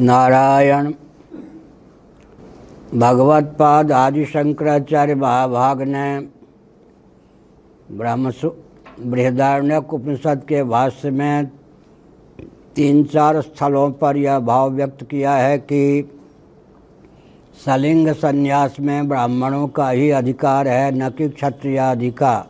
नारायण। 0.00 0.92
भगवत 2.94 3.44
पाद 3.58 3.92
आदि 3.92 4.24
शंकराचार्य 4.24 5.14
महाभाग 5.14 5.82
ने 5.82 6.18
ब्रह्मसु 7.96 8.50
बृहदारण्य 9.00 9.76
उपनिषद 9.76 10.42
के 10.48 10.62
भाष्य 10.64 11.10
में 11.10 11.46
तीन 12.76 13.04
चार 13.04 13.40
स्थलों 13.40 13.90
पर 13.92 14.16
यह 14.16 14.38
भाव 14.38 14.70
व्यक्त 14.70 15.04
किया 15.04 15.34
है 15.34 15.58
कि 15.58 16.10
सलिंग 17.64 18.08
संन्यास 18.08 18.76
में 18.80 19.08
ब्राह्मणों 19.08 19.66
का 19.68 19.90
ही 19.90 20.10
अधिकार 20.10 20.68
है, 20.68 20.90
न 20.90 21.10
कि 21.10 21.28
क्षत्रिय 21.28 22.10
का। 22.10 22.46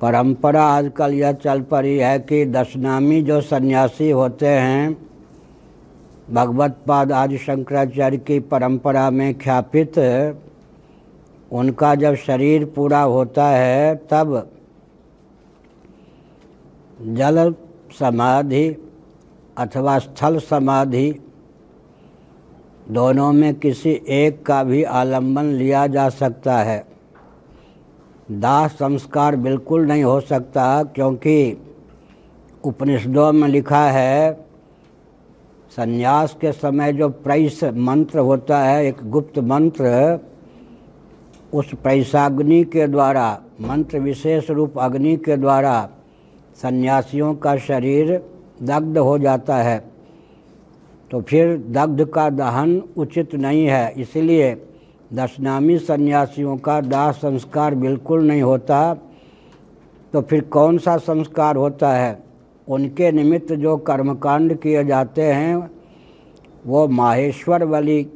परंपरा 0.00 0.64
आजकल 0.64 1.14
यह 1.14 1.32
चल 1.32 1.60
पड़ी 1.60 1.96
है 1.98 2.18
कि 2.18 2.44
दशनामी 2.46 3.22
जो 3.22 3.40
सन्यासी 3.40 4.10
होते 4.10 4.46
हैं, 4.46 4.96
भगवत 6.30 6.76
पाद 6.86 7.12
आदि 7.12 7.38
शंकराचार्य 7.38 8.18
की 8.18 8.40
परंपरा 8.40 9.10
में 9.10 9.38
ख्यापित, 9.38 9.98
उनका 11.52 11.94
जब 11.94 12.14
शरीर 12.14 12.64
पूरा 12.64 13.00
होता 13.00 13.48
है, 13.48 13.96
तब 13.96 14.50
जल 17.00 17.54
समाधि 17.98 18.68
अथवा 19.58 19.98
स्थल 19.98 20.38
समाधि 20.38 21.20
दोनों 22.90 23.32
में 23.32 23.54
किसी 23.54 24.00
एक 24.08 24.46
का 24.46 24.64
भी 24.64 24.82
आलंबन 24.82 25.44
लिया 25.44 25.86
जा 25.86 26.08
सकता 26.08 26.58
है। 26.58 26.89
दाह 28.30 28.66
संस्कार 28.68 29.36
बिल्कुल 29.36 29.86
नहीं 29.86 30.02
हो 30.04 30.20
सकता 30.20 30.82
क्योंकि 30.84 31.56
उपनिषदों 32.64 33.32
में 33.32 33.48
लिखा 33.48 33.84
है, 33.90 34.32
संन्यास 35.76 36.36
के 36.40 36.52
समय 36.52 36.92
जो 36.92 37.08
प्रैस 37.08 37.60
मंत्र 37.64 38.18
होता 38.18 38.58
है, 38.58 38.86
एक 38.86 38.96
गुप्त 39.10 39.38
मंत्र, 39.38 40.18
उस 41.54 41.74
प्रैसाग्नि 41.74 42.62
के 42.64 42.86
द्वारा, 42.86 43.40
मंत्र 43.60 43.98
विशेष 43.98 44.50
रूप 44.50 44.78
अग्नि 44.78 45.16
के 45.16 45.36
द्वारा 45.36 45.88
सन्यासियों 46.62 47.34
का 47.34 47.56
शरीर 47.56 48.20
दग्ध 48.62 48.98
हो 48.98 49.18
जाता 49.18 49.56
है। 49.56 49.78
तो 51.10 51.20
फिर 51.20 51.56
दग्ध 51.68 52.04
का 52.04 52.28
दहन 52.30 52.82
उचित 52.96 53.34
नहीं 53.34 53.66
है, 53.66 53.92
इसलिए 53.96 54.54
दशनामी 55.14 55.78
सन्यासियों 55.78 56.56
का 56.56 56.80
दाह 56.80 57.10
संस्कार 57.12 57.74
बिल्कुल 57.74 58.26
नहीं 58.26 58.42
होता 58.42 58.94
तो 60.12 60.20
फिर 60.20 60.40
कौन 60.40 60.78
सा 60.78 60.96
संस्कार 60.96 61.56
होता 61.56 61.92
है? 61.92 62.22
उनके 62.68 63.12
निमित्त 63.12 63.52
जो 63.52 63.76
कर्मकांड 63.76 64.54
किए 64.58 64.84
जाते 64.84 65.22
हैं, 65.22 65.70
वो 66.66 66.88
माहेश्वर 66.88 67.64
बलि 67.64 68.06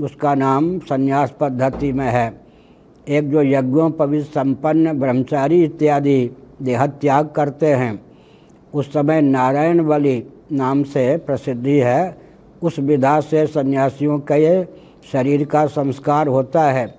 उसका 0.00 0.34
नाम 0.34 0.78
संन्यास 0.78 1.34
पद्धति 1.40 1.92
में 1.92 2.06
है। 2.06 2.40
एक 3.08 3.30
जो 3.30 3.42
यज्ञों, 3.42 3.90
पवित्र, 3.90 4.24
संपन्न, 4.24 4.98
ब्रह्मचारी 5.00 5.64
इत्यादि 5.64 6.30
देहत्याग 6.62 7.28
करते 7.28 7.66
हैं, 7.66 8.02
उस 8.74 8.92
समय 8.92 9.20
नारायण 9.20 9.84
बलि 9.86 10.22
नाम 10.52 10.82
से 10.82 11.16
प्रसिद्धि 11.16 11.78
है। 11.78 12.18
उस 12.62 12.78
विधा 12.78 13.20
से 13.20 13.46
सन्यासियों 13.46 14.18
के 14.18 14.62
शरीर 15.04 15.44
का 15.44 15.66
संस्कार 15.66 16.26
होता 16.26 16.70
है। 16.70 16.98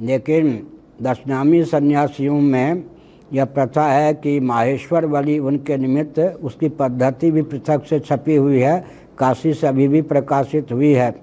लेकिन 0.00 0.66
दशनामी 1.02 1.64
सन्यासियों 1.64 2.40
में 2.40 2.84
यह 3.32 3.44
प्रथा 3.44 3.86
है 3.86 4.14
कि 4.14 4.40
माहेश्वर 4.40 5.06
बलि 5.06 5.38
उनके 5.38 5.76
निमित्त 5.76 6.18
उसकी 6.42 6.68
पद्धति 6.68 7.30
भी 7.30 7.42
पृथक 7.42 7.84
से 7.84 8.00
छपी 8.00 8.36
हुई 8.36 8.60
है, 8.60 8.84
काशी 9.18 9.54
से 9.54 9.66
अभी 9.66 9.88
भी 9.88 10.02
प्रकाशित 10.02 10.72
हुई 10.72 10.92
है। 10.92 11.14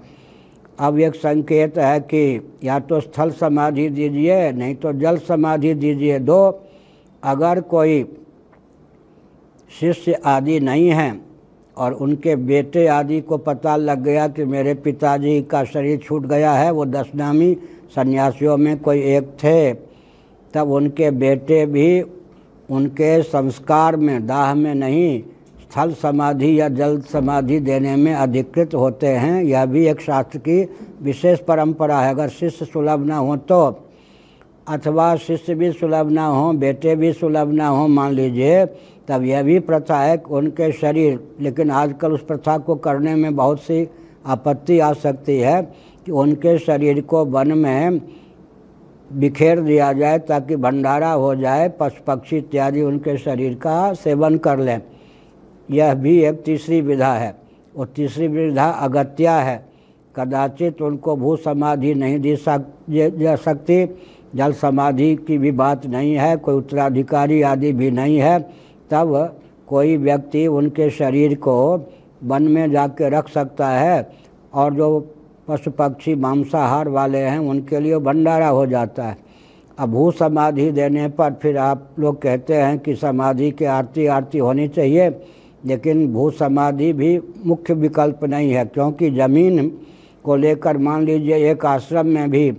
अब 0.80 1.00
एक 1.00 1.16
संकेत 1.16 1.78
है 1.78 2.00
कि 2.00 2.52
या 2.64 2.80
तो 2.80 3.00
स्थल 3.00 3.32
समाधि 3.32 3.90
दीजिए, 3.90 4.52
नहीं 4.52 4.76
तो 4.76 4.94
जल 4.94 5.18
समाधि 5.18 5.74
दीजिए। 5.74 6.20
दो, 6.20 6.68
अगर 7.24 7.62
कोई 7.62 8.04
शिष्य 9.80 10.14
आदि 10.14 10.60
नहीं 10.60 10.90
हैं 10.90 11.29
और 11.80 11.94
उनके 11.94 12.36
बेटे 12.36 12.86
आदि 12.88 13.20
को 13.22 13.38
पता 13.38 13.76
लग 13.76 14.04
गया 14.04 14.28
कि 14.28 14.46
मेरे 14.46 14.74
पिताजी 14.74 15.42
का 15.42 15.64
शरीर 15.64 15.98
छूट 15.98 16.26
गया 16.26 16.54
है, 16.54 16.72
वो 16.72 16.86
दस 16.86 17.00
दशनामी 17.00 17.58
सन्यासियों 17.96 18.58
में 18.58 18.80
कोई 18.80 19.02
एक 19.16 19.28
थे। 19.44 19.74
तब 20.54 20.72
उनके 20.72 21.12
बेटे 21.12 21.66
भी 21.66 22.02
उनके 22.70 23.22
संस्कार 23.24 23.96
में, 23.96 24.26
दाह 24.28 24.54
में 24.54 24.74
नहीं, 24.76 25.22
स्थल 25.62 25.94
समाधि 25.94 26.60
या 26.60 26.68
जल 26.70 27.00
समाधि 27.02 27.60
देने 27.60 27.96
में 27.96 28.14
अधिकृत 28.14 28.74
होते 28.76 29.08
हैं। 29.08 29.44
यह 29.44 29.66
भी 29.66 29.86
एक 29.88 30.02
शास्त्र 30.02 30.40
की 30.40 30.64
विशेष 31.02 31.40
परंपरा 31.40 32.00
है। 32.02 32.10
अगर 32.10 32.30
शिष्य 32.30 32.66
सुलभ 32.66 33.06
ना 33.06 33.18
हो 33.18 33.38
तो 33.38 33.86
अथवा 34.68 35.16
शिष्य 35.16 35.56
भी 35.56 35.72
सुलभ 35.72 36.10
ना 36.12 36.26
हो, 36.26 36.52
बेटे 36.54 36.96
भी 36.96 37.12
सुलभ 37.14 37.52
ना 37.54 37.68
हो, 37.68 37.88
मान 37.88 38.12
लीजिए 38.14 38.66
तब 39.10 39.24
यह 39.24 39.44
भी 39.44 39.60
प्रथा 39.60 40.00
है 40.00 40.18
उनके 40.30 40.72
शरीर, 40.72 41.20
लेकिन 41.42 41.72
आजकल 41.72 42.12
उस 42.12 42.24
प्रथा 42.26 42.58
को 42.58 42.76
करने 42.76 43.16
में 43.16 43.36
बहुत 43.36 43.60
सी 43.60 43.88
आपत्ति 44.26 44.80
आ 44.80 44.94
सकती 44.94 45.40
है 45.40 45.62
कि 46.06 46.12
उनके 46.12 46.58
शरीर 46.58 47.02
को 47.02 47.26
वन 47.26 47.58
में 47.58 48.02
बिखेर 49.14 49.62
दिया 49.62 49.94
जाए 49.94 50.20
ताकि 50.20 50.56
भंडारा 50.56 51.12
हो 51.12 51.36
जाए 51.36 51.70
पशु 51.80 52.02
पक्षी 52.08 52.38
इत्यादि 52.38 52.82
उनके 52.82 53.18
शरीर 53.18 53.54
का 53.54 53.94
सेवन 53.94 54.38
कर 54.38 54.60
लें। 54.60 54.82
यह 55.72 55.94
भी 55.94 56.20
एक 56.20 56.44
तीसरी 56.44 56.82
विधा 56.82 57.14
है। 57.14 57.36
और 57.78 57.88
तीसरी 57.88 58.28
विधा 58.28 58.70
अगत्या 58.70 59.36
है। 59.36 59.66
कदाचित 60.16 60.82
उनको 60.82 61.16
भू 61.16 61.36
समाधि 61.36 61.94
नहीं 61.94 62.20
दी 62.20 62.36
सक 62.36 62.66
जा 62.90 63.36
सकती। 63.36 63.86
जल 64.36 64.54
समाधि 64.54 65.16
की 65.16 65.38
भी 65.38 65.52
बात 65.52 65.86
नहीं 65.86 66.16
है, 66.16 66.36
कोई 66.38 66.56
उत्तराधिकारी 66.56 67.42
आदि 67.42 67.72
भी 67.72 67.92
नहीं 67.92 68.18
है। 68.18 68.69
तब 68.92 69.40
कोई 69.68 69.96
व्यक्ति 69.98 70.46
उनके 70.50 70.90
शरीर 70.90 71.36
को 71.38 71.56
वन 72.24 72.44
में 72.44 72.72
जाके 72.72 73.10
रख 73.10 73.30
सकता 73.30 73.68
है 73.70 74.10
और 74.54 74.74
जो 74.74 75.00
पशु 75.48 75.72
पक्षी, 75.72 76.16
मांसाहार 76.16 76.88
वाले 76.90 77.18
हैं, 77.20 77.40
उनके 77.40 77.80
लिए 77.80 77.98
भंडारा 78.00 78.48
हो 78.48 78.66
जाता 78.66 79.04
है। 79.04 79.18
अब 79.78 79.90
भू 79.90 80.10
समाधि 80.12 80.70
देने 80.72 81.08
पर 81.10 81.34
फिर 81.42 81.58
आप 81.58 81.90
लोग 82.00 82.22
कहते 82.22 82.56
हैं 82.56 82.78
कि 82.80 82.96
समाधि 82.96 83.52
की 83.52 83.66
आरती 83.68 84.06
आरती 84.08 84.38
होनी 84.38 84.68
चाहिए, 84.68 85.10
लेकिन 85.64 86.08
भू 86.14 86.30
समाधि 86.32 86.92
भी 86.94 87.20
मुख्य 87.46 87.74
विकल्प 87.76 88.24
नहीं 88.24 88.52
है, 88.52 88.66
क्योंकि 88.66 89.10
ज़मीन 89.12 89.72
को 90.26 90.36
लेकर 90.36 90.78
मान 90.78 91.06
लीजिए 91.06 91.52
एक 91.52 91.66
आश्रम 91.66 92.08
में 92.08 92.30
भी 92.32 92.52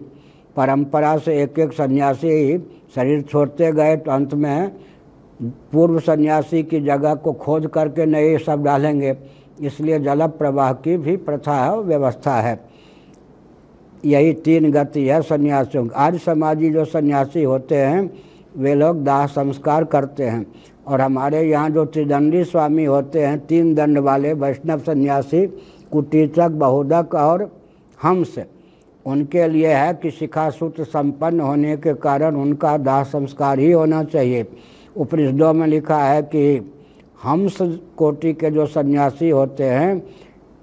परंपरा 0.56 1.16
से 1.18 1.42
एक 1.42 1.58
एक 1.58 1.72
सन्यासी 1.72 2.58
शरीर 2.94 3.22
छोड़ते 3.22 3.72
गए 3.72 3.96
तो 3.96 4.10
अंत 4.10 4.34
में 4.34 4.70
पूर्व 5.42 5.98
सन्यासी 6.00 6.62
की 6.62 6.80
जगह 6.80 7.14
को 7.14 7.32
खोज 7.32 7.68
करके 7.74 8.06
नए 8.06 8.38
सब 8.38 8.64
डालेंगे। 8.64 9.16
इसलिए 9.60 9.98
जल 9.98 10.26
प्रवाह 10.28 10.72
की 10.72 10.96
भी 10.96 11.16
प्रथा 11.16 11.54
है 11.54 11.80
व्यवस्था 11.80 12.34
है। 12.40 12.58
यही 14.04 14.32
तीन 14.34 14.70
गति 14.72 15.06
है 15.06 15.20
सन्यासियों 15.22 15.88
आज 15.94 16.18
समाजी 16.20 16.70
जो 16.70 16.84
सन्यासी 16.84 17.42
होते 17.42 17.76
हैं, 17.76 18.10
वे 18.56 18.74
लोग 18.74 19.02
दाह 19.04 19.26
संस्कार 19.26 19.84
करते 19.84 20.24
हैं। 20.24 20.46
और 20.86 21.00
हमारे 21.00 21.42
यहाँ 21.42 21.70
जो 21.70 21.84
त्रिदंडी 21.84 22.44
स्वामी 22.44 22.84
होते 22.84 23.24
हैं, 23.24 23.38
तीन 23.46 23.74
दंड 23.74 23.98
वाले 23.98 24.32
वैष्णव 24.32 24.78
सन्यासी, 24.78 25.46
कुटीचक, 25.92 26.48
बहुदक 26.48 27.14
और 27.14 27.42
हंस, 27.98 28.34
उनके 29.06 29.46
लिए 29.48 29.72
है 29.74 29.92
कि 29.94 30.10
शिखा 30.10 30.48
सूत्र 30.50 30.84
संपन्न 30.84 31.40
होने 31.40 31.76
के 31.76 31.94
कारण 31.94 32.36
उनका 32.36 32.76
दाह 32.78 33.02
संस्कार 33.04 33.58
ही 33.58 33.70
होना 33.72 34.02
चाहिए। 34.04 34.46
उपनिषदों 34.96 35.52
में 35.52 35.66
लिखा 35.66 35.98
है 35.98 36.22
कि 36.24 36.72
हंस 37.24 37.58
कोटि 37.96 38.32
के 38.32 38.50
जो 38.50 38.66
सन्यासी 38.66 39.28
होते 39.30 39.64
हैं, 39.64 40.02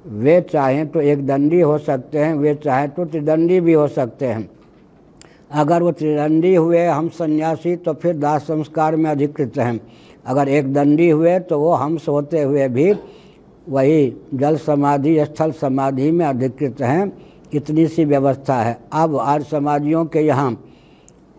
वे 0.06 0.40
चाहें 0.42 0.88
तो 0.88 1.02
एक 1.02 1.25
दंडी 1.28 1.60
हो 1.62 1.78
सकते 1.78 2.19
हैं, 2.19 2.34
वे 2.34 2.54
चाहें 2.56 2.90
तो 2.90 3.06
त्रिदंडी 3.06 3.60
भी 3.60 3.74
हो 3.74 3.88
सकते 3.88 4.25
हैं। 4.25 4.50
अगर 5.52 5.84
वो 5.84 5.92
त्रिदंडी 5.92 6.56
हुए, 6.56 6.86
हम 6.86 7.10
सन्यासी 7.10 7.75
तो 7.75 7.94
फिर 7.94 8.16
दास 8.16 8.44
संस्कार 8.44 8.96
में 8.96 9.10
अधिकृत 9.12 9.57
हैं। 9.57 9.80
अगर 10.25 10.50
एक 10.50 10.74
दंडी 10.74 11.10
हुए 11.10 11.38
तो 11.40 11.60
वो 11.60 11.74
हंस 11.74 12.07
होते 12.07 12.42
हुए 12.42 12.68
भी 12.68 12.94
वही 13.68 14.13
जल 14.34 14.57
समाधि 14.57 15.18
स्थल 15.25 15.52
समाधि 15.52 16.10
में 16.12 16.25
अधिकृत 16.25 16.81
हैं। 16.81 17.12
इतनी 17.54 17.88
सी 17.88 18.06
व्यवस्था 18.06 18.56
है। 18.56 18.78
अब 18.94 19.18
आज 19.18 19.46
समाधियों 19.46 20.06
के 20.06 20.19
यहाँ 20.19 20.52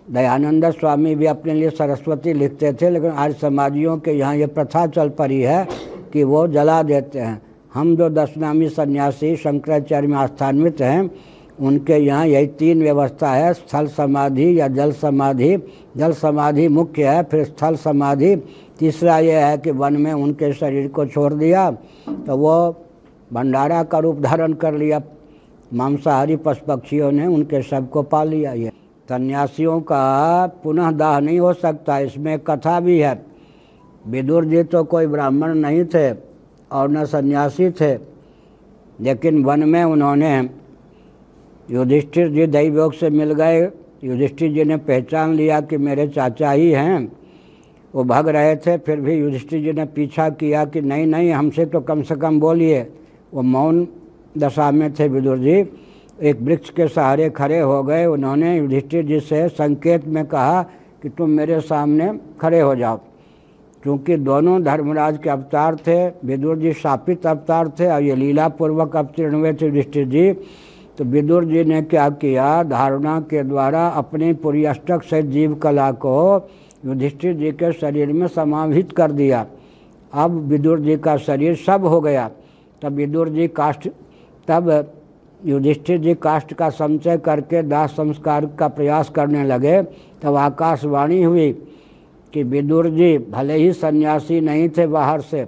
दयानंद 0.08 0.70
स्वामी 0.70 1.14
भी 1.14 1.26
अपने 1.26 1.54
लिए 1.54 1.70
सरस्वती 1.70 2.32
लिखते 2.32 2.72
थे, 2.72 2.90
लेकिन 2.90 3.10
आज 3.12 3.34
समाजियों 3.36 3.96
के 3.98 4.12
यहाँ 4.12 4.36
ये 4.36 4.46
प्रथा 4.48 4.86
चल 4.88 5.08
पड़ी 5.10 5.40
है 5.40 5.66
कि 6.12 6.22
वो 6.24 6.46
जला 6.48 6.82
देते 6.82 7.18
हैं। 7.18 7.40
हम 7.72 7.96
जो 7.96 8.08
दशनामी 8.10 8.68
सन्यासी 8.68 9.34
शंकराचार्य 9.36 10.06
में 10.06 10.16
आस्थान्वित 10.18 10.80
हैं, 10.80 11.10
उनके 11.58 11.96
यहाँ 11.96 12.26
यही 12.26 12.46
तीन 12.48 12.82
व्यवस्था 12.82 13.32
है, 13.32 13.52
स्थल 13.54 13.86
समाधि 13.88 14.58
या 14.60 14.68
जल 14.68 14.92
समाधि। 14.94 15.56
जल 15.96 16.12
समाधि 16.14 16.68
मुख्य 16.70 17.06
है, 17.06 17.22
फिर 17.22 17.44
स्थल 17.44 17.76
समाधि। 17.76 18.34
तीसरा 18.78 19.18
यह 19.18 19.46
है 19.46 19.58
कि 19.58 19.70
वन 19.72 19.96
में 19.96 20.12
उनके 20.12 20.52
शरीर 20.52 20.88
को 20.88 21.06
छोड़ 21.06 21.32
दिया 21.34 21.70
तो 22.26 22.36
वो 22.36 22.54
भंडारा 23.30 23.82
का 23.84 23.98
रूप 23.98 24.20
धारण 24.20 24.52
कर 24.54 24.74
लिया। 24.74 25.00
मांसाहारी 25.74 26.36
पशु 26.38 26.66
पक्षियों 26.66 27.10
ने 27.12 27.26
उनके 27.26 27.62
शव 27.62 27.84
को 27.84 28.02
पा 28.04 28.22
लिया 28.24 28.52
ये। 28.54 28.70
सन्यासियों 29.08 29.80
का 29.80 30.46
पुनः 30.62 30.90
दाह 30.90 31.18
नहीं 31.20 31.38
हो 31.40 31.52
सकता, 31.52 31.98
इसमें 31.98 32.38
कथा 32.38 32.78
भी 32.80 32.98
है। 32.98 33.20
विदुर 34.04 34.44
जी 34.44 34.62
तो 34.62 34.82
कोई 34.84 35.06
ब्राह्मण 35.06 35.54
नहीं 35.54 35.84
थे 35.84 36.10
और 36.70 36.90
न 36.90 37.04
सन्यासी 37.04 37.70
थे, 37.70 37.92
लेकिन 38.98 39.42
वन 39.44 39.68
में 39.68 39.82
उन्होंने 39.84 40.48
युधिष्ठिर 41.68 42.28
जी 42.28 42.46
दैवयोग 42.46 42.92
से 42.92 43.10
मिल 43.10 43.32
गए। 43.32 43.60
युधिष्ठिर 44.04 44.52
जी 44.52 44.64
ने 44.64 44.76
पहचान 44.76 45.34
लिया 45.34 45.60
कि 45.60 45.76
मेरे 45.76 46.06
चाचा 46.08 46.50
ही 46.50 46.70
हैं। 46.70 47.12
वो 47.94 48.04
भाग 48.04 48.28
रहे 48.28 48.54
थे, 48.56 48.76
फिर 48.78 49.00
भी 49.00 49.14
युधिष्ठिर 49.14 49.62
जी 49.62 49.72
ने 49.72 49.84
पीछा 49.86 50.28
किया 50.30 50.64
कि, 50.64 50.80
नहीं 50.80 51.06
नहीं, 51.06 51.30
हमसे 51.32 51.66
तो 51.66 51.80
कम 51.80 52.02
से 52.02 52.16
कम 52.16 52.40
बोलिए। 52.40 52.80
वो 53.34 53.42
मौन 53.42 53.86
दशा 54.38 54.70
में 54.70 54.92
थे 54.94 55.08
विदुर 55.08 55.38
जी। 55.38 55.62
एक 56.22 56.40
वृक्ष 56.42 56.70
के 56.70 56.88
सहारे 56.88 57.30
खड़े 57.30 57.60
हो 57.60 57.82
गए। 57.82 58.06
उन्होंने 58.06 58.58
युधिष्ठिर 58.58 59.04
जी 59.04 59.20
से 59.20 59.48
संकेत 59.48 60.06
में 60.06 60.26
कहा 60.26 60.62
कि 61.02 61.08
तुम 61.08 61.30
मेरे 61.30 61.60
सामने 61.60 62.18
खड़े 62.40 62.60
हो 62.60 62.74
जाओ। 62.74 63.00
क्योंकि 63.82 64.16
दोनों 64.16 64.62
धर्मराज 64.62 65.18
के 65.18 65.30
अवतार 65.30 65.76
थे, 65.76 66.08
विदुर 66.08 66.58
जी 66.58 66.72
शापित 66.72 67.26
अवतार 67.26 67.68
थे 67.68 67.86
और 67.86 68.02
ये 68.02 68.14
लीला 68.14 68.48
पूर्वक 68.48 68.96
अवतीर्ण 68.96 69.34
हुए 69.34 69.52
थे 69.52 69.66
युधिष्ठिर 69.66 70.06
जी। 70.08 70.32
तो 70.98 71.04
विदुर 71.04 71.44
जी 71.44 71.64
ने 71.64 71.82
क्या 71.82 72.10
किया? 72.10 72.62
धारणा 72.62 73.20
के 73.20 73.42
द्वारा 73.42 73.88
अपनी 73.88 74.32
पूरी 74.32 74.64
अष्टक 74.64 75.02
से 75.02 75.22
जीव 75.22 75.54
कला 75.54 75.92
को 75.92 76.48
युधिष्ठिर 76.86 77.34
जी 77.34 77.50
के 77.50 77.72
शरीर 77.72 78.12
में 78.12 78.26
समाहित 78.26 78.92
कर 78.92 79.12
दिया। 79.12 79.46
अब 80.12 80.30
विदुर 80.30 80.80
जी 80.80 80.96
का 80.96 81.16
शरीर 81.16 81.54
सब 81.54 81.84
हो 81.84 82.00
गया। 82.00 82.30
तब 82.82 82.92
विदुर 82.92 83.28
जी 83.28 83.48
काष्ठ, 83.48 83.88
तब 84.48 84.94
युधिष्ठिर 85.40 85.98
जी 85.98 86.14
काष्ठ 86.14 86.52
का 86.54 86.68
संचय 86.70 87.16
करके 87.18 87.62
दाह 87.62 87.86
संस्कार 87.86 88.46
का 88.58 88.68
प्रयास 88.68 89.08
करने 89.08 89.44
लगे, 89.44 89.82
तब 90.22 90.36
आकाशवाणी 90.36 91.22
हुई 91.22 91.50
कि 92.32 92.42
विदुर 92.44 92.88
जी 92.90 93.16
भले 93.30 93.54
ही 93.54 93.72
सन्यासी 93.72 94.40
नहीं 94.40 94.68
थे 94.68 94.86
बाहर 94.88 95.20
से, 95.20 95.46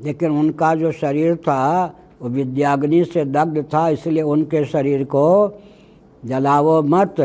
लेकिन 0.00 0.30
उनका 0.32 0.74
जो 0.74 0.92
शरीर 0.92 1.34
था, 1.36 1.94
वो 2.22 2.28
विद्याग्नि 2.28 3.04
से 3.04 3.24
दग्ध 3.24 3.62
था, 3.64 3.88
इसलिए 3.88 4.22
उनके 4.24 4.64
शरीर 4.66 5.04
को 5.06 5.58
जलाओ 6.22 6.82
मत 6.84 7.20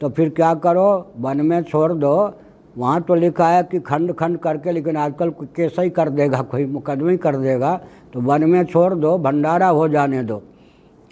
तो 0.00 0.08
फिर 0.08 0.28
क्या 0.30 0.52
करो, 0.56 1.06
वन 1.18 1.40
में 1.40 1.62
छोड़ 1.62 1.92
दो। 1.94 2.34
वहाँ 2.76 3.00
तो 3.02 3.14
लिखा 3.14 3.48
है 3.48 3.62
कि 3.62 3.78
खंड 3.80 4.12
खंड 4.14 4.38
करके, 4.38 4.72
लेकिन 4.72 4.96
आजकल 4.96 5.30
कैसे 5.56 5.82
ही 5.82 5.90
कर 5.90 6.08
देगा, 6.10 6.42
कोई 6.42 6.64
मुकदमे 6.66 7.16
कर 7.16 7.36
देगा 7.38 7.74
तो 8.12 8.20
वन 8.20 8.44
में 8.44 8.64
छोड़ 8.64 8.94
दो, 8.94 9.16
भंडारा 9.18 9.68
हो 9.68 9.88
जाने 9.88 10.22
दो। 10.22 10.42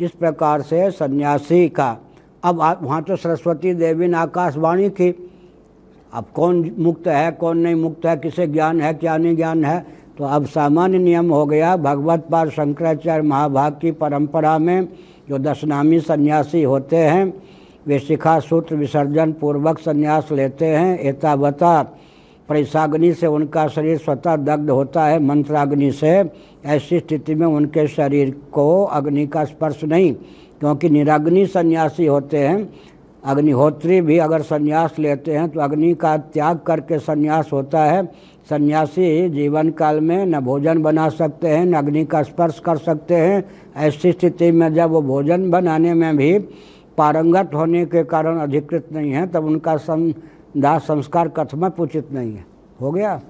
इस 0.00 0.10
प्रकार 0.10 0.62
से 0.62 0.90
सन्यासी 0.90 1.68
का। 1.68 1.96
अब 2.44 2.78
वहाँ 2.82 3.02
तो 3.02 3.16
सरस्वती 3.16 3.74
देवी 3.74 4.06
ने 4.06 4.16
आकाशवाणी 4.16 4.88
की। 4.90 5.10
अब 6.12 6.24
कौन 6.34 6.70
मुक्त 6.78 7.06
है, 7.08 7.30
कौन 7.30 7.58
नहीं 7.58 7.74
मुक्त 7.74 8.06
है, 8.06 8.16
किसे 8.16 8.46
ज्ञान 8.46 8.80
है, 8.80 8.94
क्या 8.94 9.16
नहीं 9.16 9.36
ज्ञान 9.36 9.64
है? 9.64 9.86
तो 10.18 10.24
अब 10.24 10.46
सामान्य 10.46 10.98
नियम 10.98 11.30
हो 11.30 11.44
गया, 11.46 11.76
भगवत 11.76 12.26
पाद 12.30 12.50
शंकराचार्य 12.50 13.22
महाभाग 13.22 13.72
की 13.72 13.90
परंपरा 13.90 14.58
में 14.58 14.88
जो 15.28 15.38
दशनामी 15.38 16.00
सन्यासी 16.00 16.62
होते 16.62 16.96
हैं, 16.96 17.32
वे 17.86 17.98
शिखा 17.98 18.38
सूत्र 18.40 18.74
विसर्जन 18.74 19.32
पूर्वक 19.32 19.78
संन्यास 19.78 20.28
लेते 20.32 20.66
हैं, 20.66 20.98
एतावता। 20.98 21.82
परिसाग्नि 22.48 23.12
से 23.14 23.26
उनका 23.26 23.66
शरीर 23.68 23.96
स्वतः 23.98 24.36
दग्ध 24.36 24.70
होता 24.70 25.04
है, 25.04 25.18
मंत्राग्नि 25.18 25.90
से। 25.92 26.22
ऐसी 26.66 26.98
स्थिति 26.98 27.34
में 27.34 27.46
उनके 27.46 27.86
शरीर 27.88 28.30
को 28.52 28.82
अग्नि 28.84 29.26
का 29.26 29.44
स्पर्श 29.44 29.84
नहीं, 29.84 30.12
क्योंकि 30.60 30.90
निराग्नि 30.90 31.46
सन्यासी 31.46 32.06
होते 32.06 32.38
हैं। 32.38 32.68
अग्निहोत्री 33.24 34.00
भी 34.00 34.18
अगर 34.18 34.42
सन्यास 34.42 34.98
लेते 34.98 35.32
हैं 35.32 35.48
तो 35.48 35.60
अग्नि 35.60 35.92
का 35.94 36.16
त्याग 36.16 36.58
करके 36.66 36.98
सन्यास 36.98 37.48
होता 37.52 37.84
है। 37.84 38.04
सन्यासी 38.50 39.28
जीवन 39.28 39.70
काल 39.70 40.00
में 40.00 40.26
न 40.26 40.40
भोजन 40.40 40.82
बना 40.82 41.08
सकते 41.08 41.48
हैं, 41.48 41.64
न 41.66 41.74
अग्नि 41.74 42.04
का 42.04 42.22
स्पर्श 42.22 42.58
कर 42.58 42.76
सकते 42.76 43.14
हैं। 43.14 43.42
ऐसी 43.76 44.12
स्थिति 44.12 44.50
में 44.52 44.72
जब 44.74 44.90
वो 44.90 45.02
भोजन 45.02 45.50
बनाने 45.50 45.94
में 45.94 46.16
भी 46.16 46.38
पारंगत 46.98 47.50
होने 47.54 47.84
के 47.86 48.04
कारण 48.04 48.38
अधिकृत 48.38 48.88
नहीं 48.92 49.12
है, 49.12 49.26
तब 49.26 49.44
उनका 49.44 49.76
दाह 50.56 50.78
संस्कार 50.78 51.28
कथ 51.28 51.54
में 51.54 51.68
उचित 51.68 52.12
नहीं 52.12 52.34
है। 52.34 52.46
हो 52.80 52.92
गया? 52.92 53.20